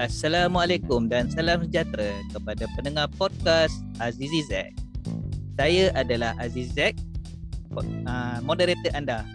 Assalamualaikum 0.00 1.12
dan 1.12 1.28
salam 1.28 1.60
sejahtera 1.68 2.08
kepada 2.32 2.64
pendengar 2.72 3.04
podcast 3.20 3.84
Azizi 4.00 4.40
Zack. 4.48 4.72
Saya 5.60 5.92
adalah 5.92 6.32
Aziz 6.40 6.72
Zack, 6.72 6.96
uh, 7.76 8.40
moderator 8.40 8.88
anda. 8.96 9.28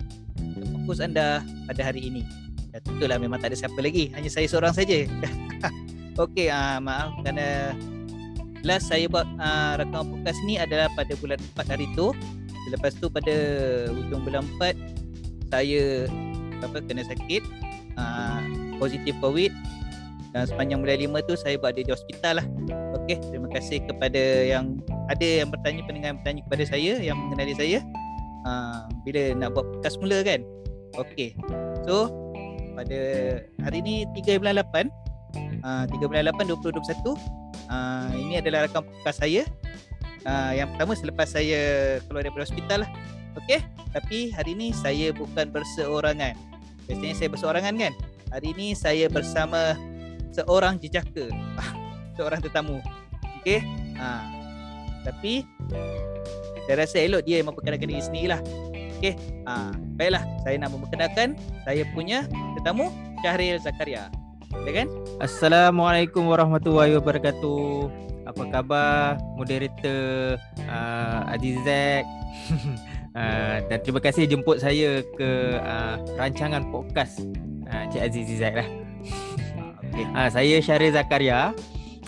Fokus 0.74 1.06
anda 1.06 1.46
pada 1.70 1.86
hari 1.86 2.10
ini. 2.10 2.26
Ya, 2.74 2.82
tentulah 2.82 3.22
memang 3.22 3.46
tak 3.46 3.54
ada 3.54 3.62
siapa 3.62 3.78
lagi, 3.78 4.10
hanya 4.18 4.26
saya 4.26 4.50
seorang 4.50 4.74
saja. 4.74 5.06
Okey, 6.26 6.50
uh, 6.50 6.82
maaf 6.82 7.14
kerana 7.22 7.78
last 8.66 8.90
saya 8.90 9.06
buat 9.06 9.30
uh, 9.38 9.78
rakaman 9.78 10.18
podcast 10.18 10.42
ni 10.50 10.58
adalah 10.58 10.90
pada 10.98 11.14
bulan 11.22 11.38
4 11.62 11.78
hari 11.78 11.86
tu. 11.94 12.10
Lepas 12.74 12.98
tu 12.98 13.06
pada 13.14 13.38
hujung 13.94 14.26
bulan 14.26 14.42
4 14.58 14.74
saya 15.54 16.10
apa 16.66 16.82
kena 16.82 17.06
sakit 17.06 17.46
uh, 18.02 18.42
positif 18.82 19.14
covid 19.22 19.54
dan 20.36 20.44
sepanjang 20.52 20.84
bulan 20.84 21.00
5 21.00 21.30
tu 21.32 21.34
saya 21.40 21.56
buat 21.56 21.80
di 21.80 21.88
hospital 21.88 22.44
lah. 22.44 22.46
Okey, 23.00 23.24
terima 23.32 23.48
kasih 23.56 23.80
kepada 23.88 24.20
yang 24.44 24.84
ada 25.08 25.24
yang 25.24 25.48
bertanya 25.48 25.88
pendengar 25.88 26.12
yang 26.12 26.20
bertanya 26.20 26.42
kepada 26.44 26.64
saya 26.68 26.94
yang 27.00 27.16
mengenali 27.16 27.56
saya. 27.56 27.80
Uh, 28.44 28.84
bila 29.08 29.32
nak 29.40 29.56
buat 29.56 29.64
podcast 29.80 29.96
mula 30.04 30.20
kan. 30.28 30.44
Okey. 31.00 31.40
So 31.88 32.12
pada 32.76 33.00
hari 33.64 33.80
ni 33.80 34.04
3 34.12 34.44
bulan 34.44 34.60
8 34.60 34.92
uh, 35.64 35.88
3 35.88 36.04
bulan 36.04 36.28
8 36.28 36.52
2021 36.52 36.84
uh, 37.72 38.12
ini 38.20 38.36
adalah 38.44 38.68
rakam 38.68 38.84
podcast 38.84 39.24
saya. 39.24 39.48
Uh, 40.28 40.52
yang 40.52 40.68
pertama 40.76 41.00
selepas 41.00 41.32
saya 41.32 41.62
keluar 42.12 42.28
daripada 42.28 42.44
hospital 42.44 42.84
lah. 42.84 42.92
Okey, 43.40 43.64
tapi 43.96 44.36
hari 44.36 44.52
ni 44.52 44.76
saya 44.76 45.16
bukan 45.16 45.48
berseorangan. 45.48 46.36
Biasanya 46.92 47.16
saya 47.16 47.30
berseorangan 47.32 47.74
kan. 47.80 47.94
Hari 48.36 48.52
ni 48.60 48.76
saya 48.76 49.08
bersama 49.08 49.80
seorang 50.36 50.76
jejaka. 50.84 51.32
Seorang 52.20 52.40
tetamu. 52.44 52.80
Okey? 53.44 53.60
Ha. 54.00 54.24
Tapi 55.04 55.44
saya 56.66 56.76
rasa 56.82 56.98
elok 57.04 57.28
dia 57.28 57.40
yang 57.40 57.52
memperkenalkan 57.52 57.88
diri 57.92 58.04
sendiri 58.04 58.28
lah 58.36 58.42
okey? 59.00 59.14
Ha. 59.48 59.76
Baiklah 59.96 60.24
saya 60.44 60.56
nak 60.60 60.72
memperkenalkan 60.76 61.28
saya 61.64 61.84
punya 61.92 62.28
tetamu 62.60 62.92
Syahril 63.24 63.60
Zakaria. 63.60 64.12
Ya 64.64 64.72
kan? 64.72 64.88
Assalamualaikum 65.20 66.24
warahmatullahi 66.32 66.96
wabarakatuh. 66.96 67.92
Apa 68.26 68.44
khabar 68.50 69.22
moderator 69.38 70.40
uh, 70.66 71.30
Adizek 71.30 72.08
uh, 73.14 73.62
dan 73.70 73.78
terima 73.86 74.02
kasih 74.02 74.26
jemput 74.26 74.58
saya 74.58 75.06
ke 75.14 75.62
uh, 75.62 76.02
rancangan 76.18 76.66
podcast 76.74 77.22
uh, 77.70 77.86
Cik 77.94 78.02
Aziz 78.02 78.26
Zaid 78.34 78.58
lah 78.58 78.85
Okay. 79.96 80.12
Uh, 80.12 80.28
saya 80.28 80.56
Syaril 80.60 80.92
Zakaria. 80.92 81.56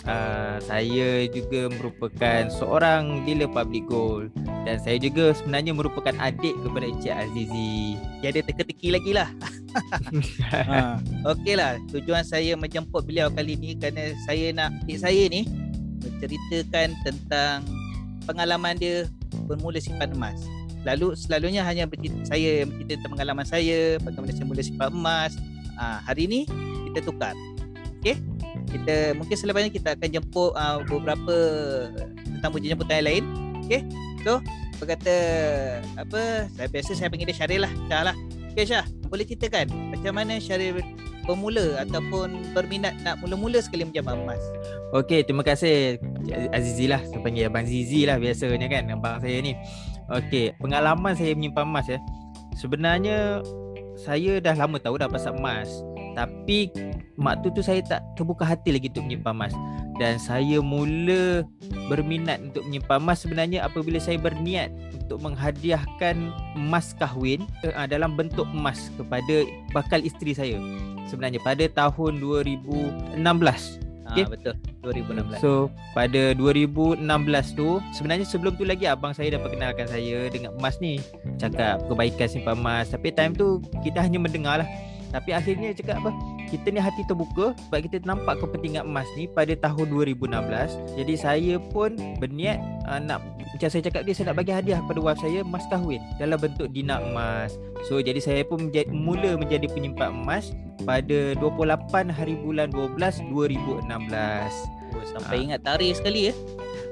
Uh, 0.04 0.56
saya 0.64 1.24
juga 1.32 1.72
merupakan 1.72 2.48
seorang 2.52 3.24
dealer 3.24 3.48
public 3.48 3.88
goal 3.88 4.28
dan 4.64 4.76
saya 4.80 5.00
juga 5.00 5.32
sebenarnya 5.36 5.72
merupakan 5.72 6.12
adik 6.20 6.52
kepada 6.60 6.84
Encik 6.84 7.12
Azizi. 7.16 7.96
Dia 8.20 8.28
ada 8.36 8.40
teka-teki 8.44 8.88
lagi 8.92 9.12
lah. 9.16 9.28
ha. 10.52 11.00
Okey 11.32 11.56
lah, 11.56 11.80
tujuan 11.88 12.24
saya 12.24 12.56
menjemput 12.60 13.08
beliau 13.08 13.32
kali 13.32 13.56
ni 13.56 13.72
kerana 13.76 14.12
saya 14.28 14.52
nak 14.52 14.76
adik 14.84 15.00
saya 15.00 15.24
ni 15.32 15.48
menceritakan 16.04 16.92
tentang 17.04 17.64
pengalaman 18.28 18.76
dia 18.76 19.08
bermula 19.48 19.80
simpan 19.80 20.12
emas. 20.12 20.40
Lalu 20.84 21.16
selalunya 21.16 21.64
hanya 21.64 21.88
bercerita, 21.88 22.36
saya 22.36 22.68
bercerita 22.68 23.00
tentang 23.00 23.12
pengalaman 23.16 23.44
saya, 23.48 23.96
bagaimana 24.04 24.32
saya 24.36 24.44
mula 24.44 24.60
simpan 24.60 24.88
emas. 24.92 25.32
Ha, 25.80 26.04
hari 26.04 26.28
ni 26.28 26.40
kita 26.92 27.08
tukar. 27.08 27.36
Okey. 28.00 28.16
Kita 28.68 29.16
mungkin 29.16 29.36
selepasnya 29.36 29.72
kita 29.72 29.88
akan 29.96 30.08
jemput 30.12 30.52
uh, 30.54 30.84
beberapa 30.86 31.36
tetamu 32.24 32.62
jemputan 32.62 33.02
yang 33.02 33.06
lain. 33.06 33.24
Okey. 33.64 33.80
So, 34.22 34.42
apa 34.78 34.84
kata 34.94 35.16
apa? 35.98 36.46
Saya 36.54 36.68
biasa 36.70 36.90
saya 36.94 37.08
panggil 37.10 37.28
dia 37.30 37.36
Syaril 37.36 37.60
lah. 37.66 37.72
Syah 37.90 38.02
lah. 38.12 38.16
Okey 38.54 38.64
Syah, 38.64 38.84
boleh 39.10 39.24
ceritakan 39.26 39.66
macam 39.94 40.12
mana 40.14 40.38
Syaril 40.38 40.82
bermula 41.28 41.84
ataupun 41.84 42.56
berminat 42.56 42.96
nak 43.04 43.20
mula-mula 43.20 43.60
sekali 43.60 43.84
menjamah 43.84 44.16
emas? 44.16 44.40
Okey, 44.96 45.28
terima 45.28 45.44
kasih 45.44 46.00
Azizi 46.56 46.88
lah. 46.88 47.04
Saya 47.04 47.20
panggil 47.20 47.52
Abang 47.52 47.68
Zizi 47.68 48.08
lah 48.08 48.16
biasanya 48.16 48.64
kan 48.72 48.88
abang 48.88 49.20
saya 49.20 49.36
ni. 49.44 49.52
Okey, 50.08 50.56
pengalaman 50.56 51.12
saya 51.12 51.36
menyimpan 51.36 51.68
emas 51.68 51.84
ya. 51.84 52.00
Sebenarnya 52.56 53.44
saya 54.00 54.40
dah 54.40 54.56
lama 54.56 54.80
tahu 54.80 54.96
dah 54.96 55.12
pasal 55.12 55.36
emas. 55.36 55.68
Tapi 56.16 56.72
mak 57.18 57.42
tu 57.42 57.50
tu 57.50 57.60
saya 57.60 57.82
tak 57.82 58.00
terbuka 58.14 58.46
hati 58.46 58.70
lagi 58.70 58.86
untuk 58.94 59.10
menyimpan 59.10 59.34
emas. 59.34 59.54
Dan 59.98 60.14
saya 60.22 60.62
mula 60.62 61.42
berminat 61.90 62.38
untuk 62.38 62.62
menyimpan 62.70 62.98
emas 63.02 63.18
sebenarnya 63.26 63.66
apabila 63.66 63.98
saya 63.98 64.16
berniat 64.22 64.70
untuk 64.94 65.18
menghadiahkan 65.26 66.30
emas 66.54 66.94
kahwin 66.94 67.42
uh, 67.66 67.88
dalam 67.90 68.14
bentuk 68.14 68.46
emas 68.54 68.94
kepada 68.94 69.42
bakal 69.74 69.98
isteri 69.98 70.32
saya. 70.32 70.56
Sebenarnya 71.10 71.42
pada 71.42 71.66
tahun 71.66 72.22
2016 72.22 73.18
Okay. 74.08 74.24
Ha, 74.24 74.32
betul. 74.32 74.56
2016 74.88 75.44
So 75.44 75.68
pada 75.92 76.32
2016 76.32 77.04
tu 77.52 77.76
Sebenarnya 77.92 78.24
sebelum 78.24 78.56
tu 78.56 78.64
lagi 78.64 78.88
Abang 78.88 79.12
saya 79.12 79.36
dah 79.36 79.40
perkenalkan 79.44 79.84
saya 79.84 80.32
Dengan 80.32 80.56
emas 80.56 80.80
ni. 80.80 80.96
Cakap 81.36 81.84
kebaikan 81.92 82.24
simpan 82.24 82.56
emas. 82.56 82.88
Tapi 82.88 83.12
time 83.12 83.36
tu 83.36 83.60
Kita 83.84 84.00
hanya 84.00 84.16
mendengar 84.16 84.64
lah 84.64 84.68
tapi 85.08 85.30
akhirnya 85.32 85.72
cakap 85.72 86.04
apa? 86.04 86.10
Kita 86.48 86.72
ni 86.72 86.80
hati 86.80 87.04
terbuka 87.04 87.52
sebab 87.68 87.78
kita 87.84 88.00
nampak 88.08 88.40
kepentingan 88.40 88.88
emas 88.88 89.08
ni 89.16 89.28
pada 89.28 89.52
tahun 89.52 89.92
2016 89.92 90.96
jadi 90.96 91.14
saya 91.16 91.54
pun 91.60 91.92
berniat 92.16 92.56
uh, 92.88 93.00
nak 93.00 93.20
macam 93.52 93.68
saya 93.68 93.82
cakap 93.84 94.04
dia 94.08 94.14
saya 94.16 94.32
nak 94.32 94.40
bagi 94.40 94.52
hadiah 94.52 94.80
kepada 94.84 95.00
wife 95.00 95.20
saya 95.20 95.44
emas 95.44 95.64
kahwin 95.68 96.00
dalam 96.16 96.38
bentuk 96.40 96.68
dinar 96.72 97.04
emas. 97.04 97.56
So 97.88 98.00
jadi 98.00 98.20
saya 98.20 98.42
pun 98.44 98.68
menjadi, 98.68 98.88
mula 98.92 99.36
menjadi 99.36 99.68
penyimpan 99.68 100.12
emas 100.24 100.52
pada 100.88 101.36
28 101.36 102.08
hari 102.08 102.34
bulan 102.40 102.72
12 102.72 103.28
2016 103.28 103.84
oh, 104.94 105.04
sampai 105.04 105.36
uh, 105.36 105.44
ingat 105.44 105.60
tarikh 105.64 105.96
sekali 105.96 106.32
ya 106.32 106.34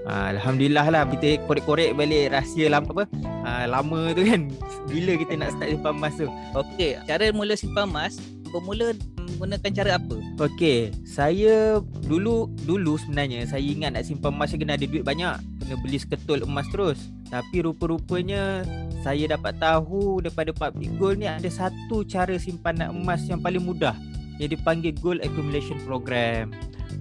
Ha, 0.07 0.31
Alhamdulillah 0.39 0.87
lah 0.87 1.03
kita 1.11 1.43
korek-korek 1.51 1.99
balik 1.99 2.31
rahsia 2.31 2.71
lama 2.71 2.87
apa 2.95 3.05
ha, 3.43 3.67
lama 3.67 4.15
tu 4.15 4.23
kan 4.23 4.47
bila 4.91 5.19
kita 5.19 5.35
nak 5.35 5.51
start 5.59 5.75
simpan 5.75 5.95
emas 5.99 6.15
tu. 6.15 6.31
Okey, 6.55 7.03
cara 7.11 7.35
mula 7.35 7.59
simpan 7.59 7.91
emas 7.91 8.15
bermula 8.55 8.95
menggunakan 9.19 9.71
cara 9.75 9.91
apa? 9.99 10.17
Okey, 10.39 10.95
saya 11.03 11.83
dulu 12.07 12.47
dulu 12.63 12.95
sebenarnya 13.03 13.51
saya 13.51 13.67
ingat 13.67 13.99
nak 13.99 14.07
simpan 14.07 14.31
emas 14.31 14.55
kena 14.55 14.79
ada 14.79 14.87
duit 14.87 15.03
banyak, 15.03 15.43
kena 15.59 15.75
beli 15.83 15.99
seketul 15.99 16.47
emas 16.47 16.71
terus. 16.71 17.03
Tapi 17.27 17.67
rupa-rupanya 17.67 18.63
saya 19.03 19.27
dapat 19.27 19.59
tahu 19.59 20.23
daripada 20.23 20.55
public 20.55 20.95
gold 21.03 21.19
ni 21.19 21.27
ada 21.27 21.51
satu 21.51 22.07
cara 22.07 22.39
simpanan 22.39 22.95
emas 22.95 23.27
yang 23.27 23.43
paling 23.43 23.63
mudah. 23.63 23.99
Yang 24.39 24.61
dipanggil 24.61 24.95
gold 25.03 25.19
accumulation 25.27 25.83
program. 25.83 26.55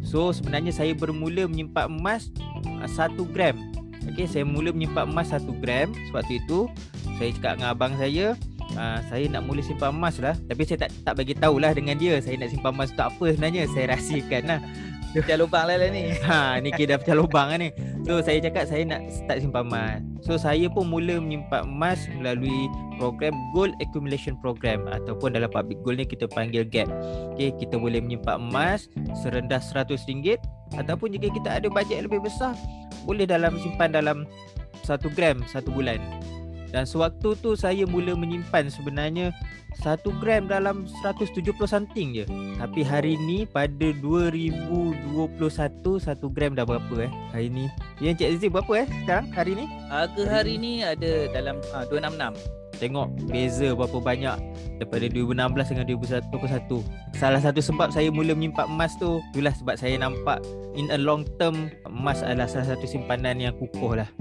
So 0.06 0.30
sebenarnya 0.30 0.70
saya 0.70 0.94
bermula 0.94 1.50
menyimpan 1.50 1.90
emas 1.90 2.30
uh, 2.80 2.88
1 2.88 3.18
gram. 3.34 3.58
Okay 4.14 4.30
saya 4.30 4.46
mula 4.46 4.70
menyimpan 4.70 5.10
emas 5.10 5.34
1 5.34 5.50
gram 5.60 5.90
Sebab 6.10 6.22
tu 6.30 6.34
itu. 6.38 6.60
Saya 7.18 7.30
cakap 7.34 7.54
dengan 7.58 7.70
abang 7.74 7.94
saya 7.98 8.38
uh, 8.78 9.00
Saya 9.10 9.26
nak 9.34 9.50
mula 9.50 9.66
simpan 9.66 9.90
emas 9.90 10.22
lah. 10.22 10.38
Tapi 10.46 10.62
saya 10.62 10.86
tak 10.86 10.94
tak 11.02 11.14
bagi 11.18 11.34
tahulah 11.34 11.74
dengan 11.74 11.98
dia 11.98 12.22
Saya 12.22 12.38
nak 12.38 12.54
simpan 12.54 12.72
emas 12.78 12.94
untuk 12.94 13.10
apa 13.10 13.26
sebenarnya? 13.34 13.66
Saya 13.74 13.98
rahsiakan 13.98 14.44
lah. 14.46 14.60
Pecah 15.16 15.38
lubang 15.40 15.66
lah, 15.66 15.80
lah 15.80 15.90
ni. 15.90 16.12
Ha, 16.28 16.60
Ni 16.62 16.70
kira 16.76 16.96
dah 16.96 16.98
pecah 17.02 17.18
lubang 17.18 17.50
lah 17.50 17.58
ni 17.58 17.95
So 18.06 18.22
saya 18.22 18.38
cakap 18.38 18.70
saya 18.70 18.86
nak 18.86 19.10
start 19.10 19.42
simpan 19.42 19.66
emas. 19.66 20.06
So 20.22 20.38
saya 20.38 20.70
pun 20.70 20.94
mula 20.94 21.18
menyimpan 21.18 21.66
emas 21.66 22.06
Melalui 22.14 22.70
program 23.02 23.34
Gold 23.50 23.74
Accumulation 23.82 24.38
Program 24.46 24.86
Ataupun 24.86 25.34
dalam 25.34 25.50
public 25.50 25.82
gold 25.82 25.98
ni 25.98 26.06
kita 26.06 26.30
panggil 26.30 26.62
GAP. 26.70 26.86
Okay 27.34 27.50
kita 27.58 27.82
boleh 27.82 27.98
menyimpan 28.06 28.38
emas 28.38 28.86
Serendah 29.26 29.58
RM100 29.58 30.38
Ataupun 30.78 31.18
jika 31.18 31.34
kita 31.34 31.50
ada 31.58 31.68
bajet 31.74 32.06
lebih 32.06 32.22
besar 32.22 32.54
Boleh 33.10 33.26
dalam 33.26 33.58
simpan 33.58 33.90
dalam 33.90 34.30
1 34.86 35.18
gram 35.18 35.42
satu 35.50 35.74
bulan 35.74 35.98
dan 36.76 36.84
sewaktu 36.84 37.40
tu 37.40 37.56
saya 37.56 37.88
mula 37.88 38.20
menyimpan 38.20 38.68
sebenarnya 38.68 39.32
1 39.80 40.04
gram 40.20 40.44
dalam 40.52 40.84
170 41.00 41.56
something 41.64 42.12
je. 42.12 42.28
Tapi 42.60 42.84
hari 42.84 43.16
ni 43.16 43.48
pada 43.48 43.96
2021 44.04 45.16
1 45.16 46.36
gram 46.36 46.52
dah 46.52 46.68
berapa 46.68 47.08
eh 47.08 47.12
hari 47.32 47.48
ni? 47.48 47.72
Ya 48.04 48.12
Encik 48.12 48.28
Aziz 48.28 48.52
berapa 48.52 48.84
eh 48.84 48.88
sekarang 49.08 49.32
hari 49.32 49.56
ni? 49.56 49.66
Harga 49.88 50.24
hari 50.28 50.60
ni 50.60 50.84
ada 50.84 51.32
dalam 51.32 51.64
uh, 51.72 51.88
266. 51.88 52.36
Tengok 52.76 53.08
beza 53.32 53.72
berapa 53.72 53.98
banyak 54.04 54.38
daripada 54.84 55.06
2016 55.08 55.72
dengan 55.72 55.86
2021. 55.88 57.16
Salah 57.16 57.40
satu 57.40 57.64
sebab 57.64 57.88
saya 57.96 58.12
mula 58.12 58.36
menyimpan 58.36 58.68
emas 58.68 59.00
tu 59.00 59.24
itulah 59.32 59.56
sebab 59.56 59.80
saya 59.80 59.96
nampak 59.96 60.44
in 60.76 60.92
a 60.92 61.00
long 61.00 61.24
term 61.40 61.72
emas 61.88 62.20
adalah 62.20 62.52
salah 62.52 62.76
satu 62.76 62.84
simpanan 62.84 63.40
yang 63.40 63.56
kukuh 63.56 64.04
lah 64.04 64.12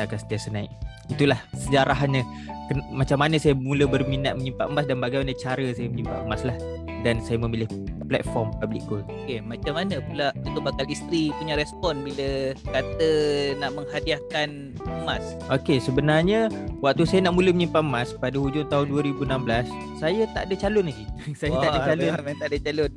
dan 0.00 0.08
akan 0.08 0.18
sentiasa 0.24 0.48
naik. 0.48 0.72
Itulah 1.12 1.36
sejarahnya 1.52 2.24
macam 2.88 3.20
mana 3.20 3.36
saya 3.36 3.52
mula 3.52 3.84
berminat 3.84 4.40
menyimpan 4.40 4.72
emas 4.72 4.88
dan 4.88 4.96
bagaimana 5.02 5.36
cara 5.36 5.66
saya 5.76 5.92
menyimpan 5.92 6.24
emas 6.24 6.42
lah. 6.48 6.56
dan 7.00 7.16
saya 7.24 7.40
memilih 7.40 7.64
platform 8.12 8.52
public 8.60 8.84
gold. 8.84 9.08
Okay, 9.24 9.40
macam 9.40 9.72
mana 9.72 10.04
pula 10.04 10.36
itu 10.36 10.60
bakal 10.60 10.84
isteri 10.84 11.32
punya 11.40 11.56
respon 11.56 12.04
bila 12.04 12.52
kata 12.68 13.10
nak 13.56 13.72
menghadiahkan 13.72 14.76
emas? 15.00 15.24
Okey, 15.48 15.80
sebenarnya 15.80 16.52
waktu 16.84 17.08
saya 17.08 17.24
nak 17.24 17.40
mula 17.40 17.56
menyimpan 17.56 17.80
emas 17.80 18.12
pada 18.20 18.36
hujung 18.36 18.68
tahun 18.68 18.92
2016, 18.92 19.32
saya 19.96 20.28
tak 20.36 20.52
ada 20.52 20.54
calon 20.60 20.92
lagi. 20.92 21.06
saya 21.40 21.50
Wah, 21.56 21.62
tak 21.64 21.70
ada 21.72 21.80
calon. 21.88 22.12
Memang 22.12 22.36
tak 22.36 22.48
ada 22.52 22.58
calon. 22.60 22.90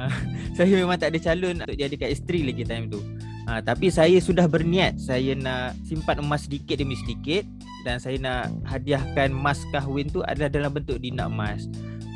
saya 0.56 0.72
memang 0.72 0.96
tak 0.96 1.08
ada 1.12 1.18
calon 1.20 1.54
untuk 1.60 1.76
jadi 1.76 1.94
kat 2.00 2.10
isteri 2.16 2.40
lagi 2.48 2.64
time 2.64 2.88
tu. 2.88 3.04
Ha, 3.50 3.58
tapi 3.58 3.90
saya 3.90 4.22
sudah 4.22 4.46
berniat 4.46 5.02
saya 5.02 5.34
nak 5.34 5.74
simpan 5.82 6.22
emas 6.22 6.46
sedikit 6.46 6.78
demi 6.78 6.94
sedikit 6.94 7.42
dan 7.82 7.98
saya 7.98 8.14
nak 8.22 8.54
hadiahkan 8.70 9.34
emas 9.34 9.66
kahwin 9.74 10.06
tu 10.06 10.22
adalah 10.22 10.46
dalam 10.46 10.70
bentuk 10.70 11.02
dinar 11.02 11.26
emas. 11.26 11.66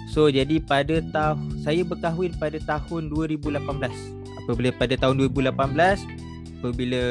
So 0.06 0.30
jadi 0.30 0.62
pada 0.62 1.02
tahun 1.10 1.60
saya 1.66 1.82
berkahwin 1.82 2.38
pada 2.38 2.62
tahun 2.62 3.10
2018. 3.10 3.58
Apabila 4.46 4.70
pada 4.78 4.94
tahun 4.94 5.26
2018 5.26 6.26
apabila 6.62 7.02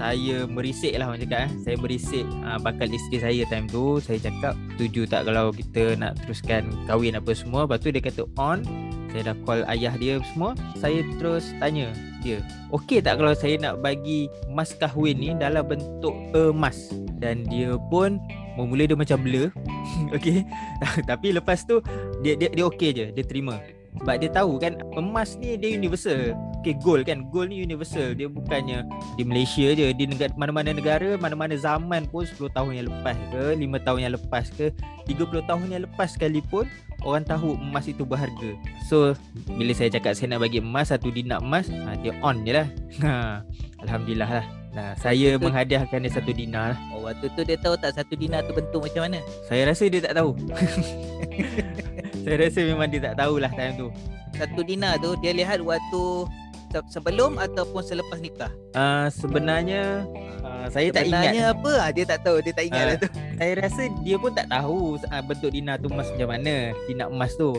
saya 0.00 0.48
merisik 0.48 0.96
lah 0.96 1.12
cakap 1.20 1.46
eh. 1.46 1.50
Saya 1.62 1.76
merisik 1.76 2.24
uh, 2.44 2.58
bakal 2.60 2.88
isteri 2.88 3.18
saya 3.20 3.42
time 3.48 3.68
tu 3.68 4.00
Saya 4.00 4.18
cakap 4.20 4.56
setuju 4.74 5.04
tak 5.04 5.28
kalau 5.28 5.52
kita 5.52 5.96
nak 6.00 6.16
teruskan 6.24 6.72
kahwin 6.88 7.16
apa 7.16 7.32
semua 7.36 7.68
Lepas 7.68 7.78
tu 7.84 7.92
dia 7.92 8.00
kata 8.00 8.22
on 8.40 8.64
Saya 9.16 9.32
dah 9.32 9.36
call 9.48 9.64
ayah 9.72 9.96
dia 9.96 10.20
semua 10.28 10.52
Saya 10.76 11.00
terus 11.16 11.56
tanya 11.56 11.88
dia 12.20 12.44
Okey 12.68 13.00
tak 13.00 13.16
kalau 13.16 13.32
saya 13.32 13.56
nak 13.56 13.80
bagi 13.80 14.28
emas 14.44 14.76
kahwin 14.76 15.16
ni 15.16 15.32
dalam 15.32 15.64
bentuk 15.64 16.12
emas 16.36 16.92
Dan 17.16 17.48
dia 17.48 17.80
pun 17.88 18.20
Mula 18.60 18.84
dia 18.84 18.92
macam 18.92 19.24
blur 19.24 19.48
Okey 20.20 20.44
Tapi 21.08 21.32
lepas 21.32 21.64
tu 21.64 21.80
Dia 22.20 22.36
dia, 22.36 22.52
dia 22.52 22.68
okey 22.68 22.92
je 22.92 23.08
Dia 23.16 23.24
terima 23.24 23.56
sebab 23.96 24.20
dia 24.20 24.28
tahu 24.28 24.60
kan 24.60 24.76
emas 24.92 25.40
ni 25.40 25.56
dia 25.56 25.72
universal. 25.72 26.36
Okay 26.60 26.76
gold 26.84 27.08
kan. 27.08 27.24
Gold 27.32 27.48
ni 27.48 27.64
universal. 27.64 28.12
Dia 28.12 28.28
bukannya 28.28 28.84
di 29.16 29.24
Malaysia 29.24 29.72
je. 29.72 29.88
Di 29.96 30.04
negara 30.04 30.32
mana-mana 30.36 30.76
negara, 30.76 31.16
mana-mana 31.16 31.56
zaman 31.56 32.04
pun 32.12 32.28
10 32.28 32.52
tahun 32.52 32.70
yang 32.76 32.86
lepas 32.92 33.16
ke, 33.32 33.56
5 33.56 33.86
tahun 33.88 33.98
yang 34.04 34.12
lepas 34.12 34.44
ke, 34.52 34.66
30 35.08 35.48
tahun 35.48 35.66
yang 35.72 35.82
lepas 35.88 36.12
sekalipun 36.12 36.68
orang 37.06 37.22
tahu 37.22 37.54
emas 37.54 37.86
itu 37.86 38.02
berharga. 38.02 38.58
So 38.90 39.14
bila 39.54 39.70
saya 39.70 39.94
cakap 39.94 40.18
saya 40.18 40.34
nak 40.34 40.42
bagi 40.42 40.58
emas 40.58 40.90
satu 40.90 41.14
dinar 41.14 41.38
emas, 41.38 41.70
ha, 41.70 41.94
dia 42.02 42.12
on 42.20 42.42
je 42.42 42.52
lah. 42.52 42.68
Ha, 43.06 43.44
Alhamdulillah 43.86 44.30
lah. 44.40 44.46
Nah, 44.76 44.92
saya 45.00 45.36
Betul. 45.36 45.48
menghadiahkan 45.48 45.98
dia 46.04 46.12
satu 46.12 46.32
dinar 46.36 46.76
lah. 46.76 46.78
Oh, 46.92 47.08
waktu 47.08 47.28
tu 47.32 47.40
dia 47.44 47.56
tahu 47.56 47.76
tak 47.80 47.96
satu 47.96 48.12
dinar 48.12 48.44
tu 48.44 48.52
bentuk 48.52 48.84
macam 48.84 49.08
mana? 49.08 49.20
Saya 49.48 49.68
rasa 49.68 49.88
dia 49.88 50.00
tak 50.04 50.16
tahu. 50.16 50.36
saya 52.24 52.36
rasa 52.40 52.60
memang 52.60 52.88
dia 52.88 53.00
tak 53.00 53.14
tahulah 53.20 53.52
time 53.52 53.74
tu. 53.76 53.88
Satu 54.36 54.60
dinar 54.60 55.00
tu 55.00 55.16
dia 55.24 55.32
lihat 55.32 55.64
waktu 55.64 56.02
sebelum 56.90 57.38
ataupun 57.38 57.82
selepas 57.82 58.18
nikah. 58.18 58.52
Uh, 58.72 59.06
sebenarnya 59.08 60.04
uh, 60.42 60.66
saya 60.68 60.92
tak 60.92 61.08
ingat. 61.08 61.32
Sebenarnya 61.32 61.44
apa? 61.54 61.72
Ah, 61.80 61.90
dia 61.90 62.04
tak 62.04 62.18
tahu, 62.26 62.36
dia 62.44 62.52
tak 62.52 62.64
ingat 62.68 62.82
Ah. 62.82 62.86
lah 62.86 62.96
tu. 63.00 63.08
Saya 63.36 63.52
rasa 63.60 63.82
dia 64.00 64.16
pun 64.16 64.30
tak 64.32 64.46
tahu 64.48 64.78
uh, 64.96 65.22
bentuk 65.24 65.50
dinar 65.52 65.76
tu 65.78 65.88
emas 65.92 66.08
macam 66.12 66.28
mana. 66.32 66.54
Dinar 66.88 67.08
emas 67.12 67.32
tu. 67.36 67.50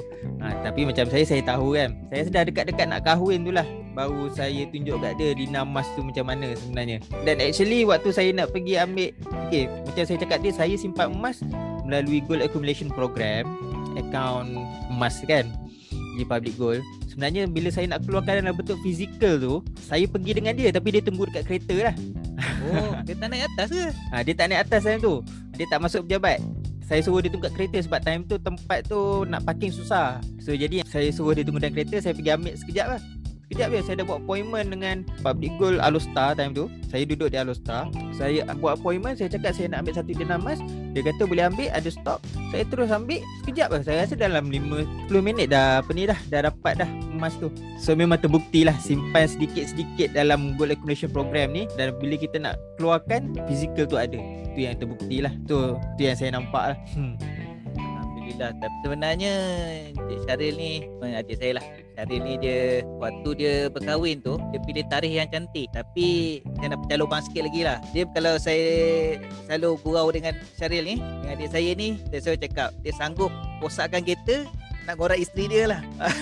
Uh, 0.42 0.54
tapi 0.66 0.82
macam 0.86 1.06
saya 1.10 1.24
saya 1.26 1.42
tahu 1.46 1.78
kan. 1.78 1.90
Saya 2.10 2.22
sudah 2.28 2.42
dekat-dekat 2.46 2.86
nak 2.90 3.02
kahwin 3.06 3.46
tu 3.46 3.52
lah. 3.54 3.68
Baru 3.98 4.30
saya 4.30 4.62
tunjuk 4.70 5.02
kat 5.02 5.18
dia 5.18 5.34
dinar 5.34 5.66
emas 5.66 5.90
tu 5.98 6.06
macam 6.06 6.30
mana 6.30 6.54
sebenarnya. 6.54 7.02
Dan 7.26 7.42
actually 7.42 7.82
waktu 7.82 8.10
saya 8.14 8.30
nak 8.30 8.54
pergi 8.54 8.78
ambil 8.78 9.10
okay, 9.50 9.66
macam 9.90 10.04
saya 10.06 10.18
cakap 10.22 10.40
dia 10.46 10.54
saya 10.54 10.74
simpan 10.78 11.18
emas 11.18 11.42
melalui 11.82 12.22
Gold 12.22 12.46
Accumulation 12.46 12.94
Program 12.94 13.50
account 13.98 14.54
emas 14.94 15.18
kan 15.26 15.50
di 16.14 16.22
Public 16.22 16.54
Gold. 16.58 16.86
Sebenarnya 17.18 17.50
bila 17.50 17.74
saya 17.74 17.90
nak 17.90 18.06
keluarkan 18.06 18.46
dalam 18.46 18.54
bentuk 18.54 18.78
fizikal 18.86 19.42
tu, 19.42 19.66
saya 19.82 20.06
pergi 20.06 20.38
dengan 20.38 20.54
dia 20.54 20.70
tapi 20.70 20.94
dia 20.94 21.02
tunggu 21.02 21.26
dekat 21.26 21.50
kereta 21.50 21.90
lah. 21.90 21.96
Oh, 22.70 22.94
dia 23.10 23.18
tak 23.18 23.34
naik 23.34 23.50
atas 23.50 23.68
ke? 23.74 23.86
Ha, 24.14 24.16
dia 24.22 24.34
tak 24.38 24.46
naik 24.54 24.62
atas 24.70 24.82
time 24.86 25.02
tu. 25.02 25.26
Dia 25.58 25.66
tak 25.66 25.82
masuk 25.82 26.06
pejabat. 26.06 26.38
Saya 26.86 27.02
suruh 27.02 27.18
dia 27.26 27.34
tunggu 27.34 27.50
kat 27.50 27.58
kereta 27.58 27.82
sebab 27.82 28.06
time 28.06 28.22
tu 28.30 28.38
tempat 28.38 28.86
tu 28.86 29.26
nak 29.26 29.42
parking 29.50 29.74
susah. 29.74 30.22
So 30.38 30.54
jadi 30.54 30.86
saya 30.86 31.10
suruh 31.10 31.34
dia 31.34 31.42
tunggu 31.42 31.58
dalam 31.58 31.74
kereta, 31.74 31.98
saya 31.98 32.14
pergi 32.14 32.38
ambil 32.38 32.54
sekejap 32.54 32.86
lah. 32.86 33.02
Sekejap 33.50 33.68
je 33.74 33.80
saya 33.82 33.96
dah 33.98 34.06
buat 34.06 34.20
appointment 34.22 34.68
dengan 34.70 34.96
Public 35.26 35.58
Gold 35.58 35.82
Alostar 35.82 36.38
time 36.38 36.54
tu. 36.54 36.70
Saya 36.94 37.02
duduk 37.02 37.34
di 37.34 37.42
Alostar. 37.42 37.90
Saya 38.14 38.46
buat 38.62 38.78
appointment, 38.78 39.18
saya 39.18 39.34
cakap 39.34 39.58
saya 39.58 39.74
nak 39.74 39.90
ambil 39.90 39.98
satu 39.98 40.14
dinar 40.14 40.38
emas. 40.38 40.62
Dia 40.94 41.02
kata 41.02 41.26
boleh 41.26 41.50
ambil, 41.50 41.74
ada 41.74 41.90
stok. 41.90 42.22
Saya 42.54 42.62
terus 42.70 42.94
ambil 42.94 43.26
sekejap 43.42 43.74
lah. 43.74 43.82
Saya 43.82 44.06
rasa 44.06 44.14
dalam 44.14 44.54
5 44.54 45.10
10 45.10 45.18
minit 45.26 45.50
dah 45.50 45.82
apa 45.82 45.90
ni 45.98 46.06
dah 46.06 46.20
dah 46.30 46.54
dapat 46.54 46.86
dah 46.86 47.07
emas 47.18 47.36
tu. 47.42 47.50
So 47.82 47.98
memang 47.98 48.22
terbukti 48.22 48.64
lah 48.64 48.78
simpan 48.78 49.26
sedikit-sedikit 49.26 50.14
dalam 50.14 50.56
Gold 50.56 50.78
Accumulation 50.78 51.10
Program 51.10 51.52
ni 51.52 51.66
dan 51.76 51.98
bila 51.98 52.16
kita 52.16 52.38
nak 52.38 52.56
keluarkan 52.78 53.34
fizikal 53.50 53.90
tu 53.90 53.98
ada. 53.98 54.18
Tu 54.54 54.66
yang 54.66 54.78
terbukti 54.78 55.22
lah. 55.22 55.34
Tu 55.50 55.58
tu 55.76 56.02
yang 56.02 56.18
saya 56.18 56.38
nampak 56.38 56.74
lah. 56.74 56.80
Hmm. 56.94 57.18
Alhamdulillah. 57.78 58.52
Tapi 58.62 58.78
sebenarnya 58.84 59.34
Cik 59.96 60.20
Syaril 60.28 60.54
ni 60.56 60.72
eh, 60.86 61.20
adik 61.20 61.36
saya 61.40 61.52
lah. 61.58 61.66
Syaril 61.98 62.22
ni 62.22 62.34
dia 62.38 62.86
waktu 63.02 63.30
dia 63.34 63.54
berkahwin 63.74 64.22
tu 64.22 64.38
dia 64.54 64.60
pilih 64.62 64.86
tarikh 64.92 65.14
yang 65.18 65.30
cantik. 65.34 65.68
Tapi 65.74 66.40
saya 66.60 66.68
nak 66.76 66.80
pecah 66.86 66.98
lubang 67.02 67.22
sikit 67.26 67.44
lagi 67.50 67.62
lah. 67.66 67.78
Dia 67.96 68.04
kalau 68.14 68.36
saya 68.38 68.70
selalu 69.50 69.70
gurau 69.82 70.08
dengan 70.14 70.34
Syaril 70.60 70.84
ni 70.86 70.96
dengan 71.00 71.34
adik 71.40 71.50
saya 71.50 71.70
ni 71.74 71.98
dia 72.14 72.18
selalu 72.22 72.40
cakap 72.46 72.70
dia 72.86 72.94
sanggup 72.94 73.32
rosakkan 73.64 74.06
kereta 74.06 74.46
nak 74.88 74.96
gorak 74.96 75.20
isteri 75.20 75.52
dia 75.52 75.64
lah. 75.68 75.82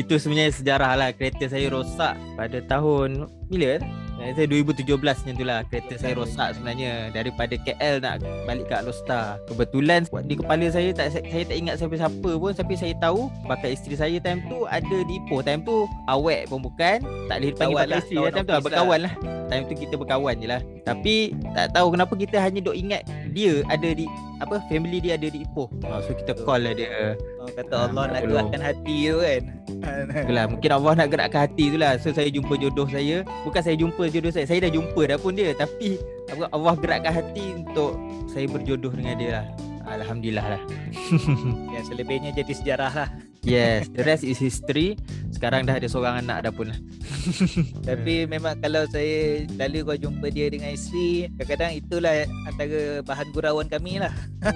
Itu 0.00 0.22
sebenarnya 0.22 0.54
sejarah 0.54 0.94
lah. 0.94 1.10
Kereta 1.10 1.50
saya 1.50 1.66
rosak 1.66 2.14
pada 2.38 2.62
tahun 2.62 3.26
Bila? 3.50 3.82
Eh, 4.20 4.36
Saya 4.36 4.46
2017 4.46 4.94
macam 5.00 5.34
tu 5.34 5.42
lah. 5.42 5.66
Kereta 5.66 5.98
saya 5.98 6.14
rosak 6.14 6.54
sebenarnya. 6.54 7.10
Daripada 7.10 7.58
KL 7.58 7.98
nak 7.98 8.22
balik 8.46 8.70
ke 8.70 8.74
Alostar 8.78 9.42
Kebetulan 9.50 10.06
di 10.30 10.38
kepala 10.38 10.70
saya 10.70 10.94
tak 10.94 11.10
Saya 11.10 11.42
tak 11.42 11.56
ingat 11.58 11.74
siapa-siapa 11.82 12.30
pun. 12.38 12.52
Tapi 12.54 12.74
saya 12.78 12.94
tahu 13.02 13.26
Bakal 13.50 13.74
isteri 13.74 13.98
saya 13.98 14.16
time 14.22 14.46
tu 14.46 14.62
Ada 14.70 14.96
di 15.10 15.18
Ipoh 15.18 15.42
Time 15.42 15.66
tu 15.66 15.90
awet 16.06 16.46
pun 16.46 16.62
bukan. 16.62 17.02
Tak 17.26 17.36
boleh 17.42 17.50
dipanggil 17.50 17.76
bakal 17.82 17.90
lah, 17.90 17.98
isteri 17.98 18.16
lah, 18.22 18.30
Time 18.30 18.46
tu 18.46 18.54
office 18.54 18.66
berkawan 18.70 19.00
lah 19.10 19.39
Time 19.50 19.66
tu 19.66 19.74
kita 19.74 19.98
berkawan 19.98 20.38
je 20.38 20.46
lah. 20.46 20.62
Tapi 20.86 21.34
tak 21.58 21.74
tahu 21.74 21.98
kenapa 21.98 22.14
kita 22.14 22.38
hanya 22.38 22.62
duk 22.62 22.78
ingat 22.78 23.02
Dia 23.34 23.66
ada 23.66 23.90
di 23.90 24.06
apa 24.40 24.62
family 24.72 25.02
dia 25.04 25.18
ada 25.20 25.28
di 25.28 25.44
Ipoh. 25.44 25.68
Ha, 25.84 26.00
so 26.00 26.16
kita 26.16 26.32
call 26.46 26.64
lah 26.64 26.72
dia. 26.72 27.18
Orang 27.42 27.54
kata 27.58 27.74
Ah, 27.74 27.82
Allah 27.90 28.04
nak 28.08 28.22
gerakkan 28.24 28.60
hati 28.62 28.96
tu 29.10 29.18
kan. 29.20 29.42
Itulah 30.24 30.44
mungkin 30.48 30.70
Allah 30.72 30.92
nak 30.96 31.08
gerakkan 31.12 31.40
hati 31.44 31.64
tu 31.74 31.76
lah. 31.76 31.92
So 32.00 32.14
saya 32.14 32.30
jumpa 32.32 32.54
jodoh 32.56 32.88
saya. 32.88 33.26
Bukan 33.44 33.60
saya 33.60 33.76
jumpa 33.76 34.02
jodoh 34.08 34.32
saya 34.32 34.46
Saya 34.48 34.64
dah 34.64 34.72
jumpa 34.72 35.02
dah 35.10 35.18
pun 35.20 35.36
dia. 35.36 35.52
Tapi 35.52 36.00
Allah 36.32 36.74
gerakkan 36.78 37.12
hati 37.12 37.44
untuk 37.58 37.98
Saya 38.30 38.46
berjodoh 38.48 38.94
dengan 38.94 39.14
dia 39.18 39.30
lah. 39.42 39.46
Alhamdulillah 39.90 40.46
lah. 40.56 40.62
Yang 41.74 41.84
selebihnya 41.90 42.30
jadi 42.32 42.52
sejarah 42.54 42.92
lah. 42.94 43.10
Yes 43.42 43.90
The 43.92 44.06
rest 44.06 44.22
is 44.22 44.38
history. 44.40 44.96
Sekarang 45.34 45.68
dah 45.68 45.76
ada 45.76 45.88
seorang 45.90 46.24
anak 46.24 46.48
dah 46.48 46.52
pun 46.54 46.70
lah 46.72 46.78
Tapi 47.88 48.24
memang 48.26 48.58
kalau 48.60 48.84
saya 48.90 49.44
lalu 49.58 49.84
kau 49.84 49.98
jumpa 49.98 50.26
dia 50.32 50.48
dengan 50.48 50.72
isteri, 50.74 51.28
kadang-kadang 51.36 51.72
itulah 51.78 52.14
antara 52.48 53.04
bahan 53.04 53.28
gurauan 53.34 53.66
kami 53.68 54.00
lah. 54.00 54.12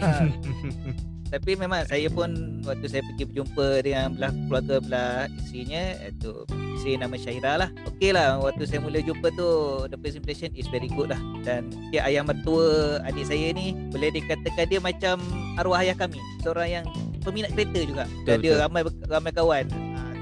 Tapi 1.34 1.58
memang 1.58 1.82
saya 1.90 2.06
pun 2.14 2.62
waktu 2.62 2.86
saya 2.86 3.02
pergi 3.02 3.26
berjumpa 3.26 3.82
dengan 3.82 4.14
belah 4.14 4.30
keluarga 4.46 4.76
belah 4.78 5.26
isterinya 5.42 5.98
itu 6.06 6.46
isteri 6.78 6.94
nama 6.94 7.18
Syahira 7.18 7.52
lah. 7.58 7.68
Okey 7.90 8.14
lah 8.14 8.38
waktu 8.38 8.62
saya 8.70 8.78
mula 8.78 9.02
jumpa 9.02 9.34
tu 9.34 9.48
the 9.90 9.98
impression 10.14 10.54
is 10.54 10.70
very 10.70 10.86
good 10.94 11.10
lah. 11.10 11.18
Dan 11.42 11.74
dia 11.90 12.06
ayah 12.06 12.22
mertua 12.22 13.02
adik 13.02 13.26
saya 13.26 13.50
ni 13.50 13.74
boleh 13.90 14.14
dikatakan 14.14 14.70
dia 14.70 14.78
macam 14.78 15.18
arwah 15.58 15.82
ayah 15.82 15.98
kami. 15.98 16.22
Seorang 16.46 16.68
yang 16.70 16.86
peminat 17.26 17.50
kereta 17.56 17.80
juga. 17.82 18.04
Betul, 18.06 18.26
Dan 18.30 18.36
dia 18.38 18.52
betul. 18.54 18.62
ramai 18.62 18.82
ramai 19.10 19.32
kawan. 19.34 19.66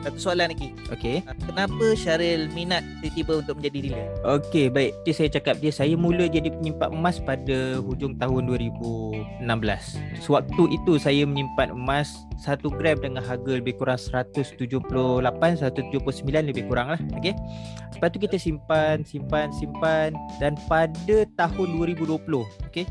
Satu 0.02 0.18
soalan 0.18 0.50
lagi. 0.50 0.75
Okay 0.90 1.23
Ha, 1.23 1.30
Kenapa 1.47 1.94
Syaril 1.94 2.50
minat 2.50 2.82
tiba-tiba 2.99 3.38
untuk 3.38 3.62
menjadi 3.62 3.78
dealer? 3.87 4.06
Okay 4.42 4.66
baik. 4.66 4.99
Jadi 5.06 5.12
saya 5.14 5.28
cakap 5.30 5.54
dia 5.62 5.71
Saya 5.71 5.94
mula 5.94 6.26
jadi 6.26 6.50
penyimpan 6.50 6.90
emas 6.90 7.23
pada 7.23 7.78
hujung 7.78 8.18
tahun 8.18 8.50
2016 8.50 9.47
Sewaktu 10.18 10.62
itu 10.75 10.92
saya 10.99 11.23
menyimpan 11.23 11.71
emas 11.71 12.26
1 12.42 12.59
gram 12.75 12.99
dengan 12.99 13.23
harga 13.23 13.52
lebih 13.54 13.78
kurang 13.78 13.99
178 13.99 14.59
179 14.59 16.50
lebih 16.50 16.64
kurang 16.66 16.99
lah. 16.99 17.00
Okay 17.14 17.38
Lepas 17.94 18.09
tu 18.11 18.18
kita 18.18 18.35
simpan 18.35 19.06
Simpan 19.06 19.54
Simpan 19.54 20.18
Dan 20.42 20.59
pada 20.66 21.16
tahun 21.38 21.68
2020 21.78 22.18
Okay 22.66 22.90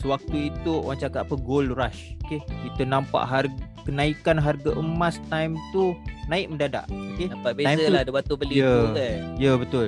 Sewaktu 0.00 0.48
itu 0.48 0.72
orang 0.80 0.98
cakap 0.98 1.28
apa 1.28 1.36
gold 1.36 1.72
rush 1.72 2.16
Okay 2.24 2.40
Kita 2.40 2.82
nampak 2.84 3.22
harga 3.22 3.52
kenaikan 3.80 4.36
harga 4.36 4.72
emas 4.74 5.16
time 5.26 5.56
tu 5.70 5.96
naik 6.26 6.48
mendadak 6.48 6.84
okay? 6.88 7.26
Nampak 7.26 7.52
Time 7.54 7.68
beza 7.70 7.82
tu- 7.82 7.90
lah 7.90 8.00
ada 8.00 8.12
waktu 8.12 8.32
beli 8.34 8.54
Ya. 8.56 8.70
tu 8.70 8.86
kan. 8.92 9.16
Ya 9.36 9.52
betul. 9.56 9.86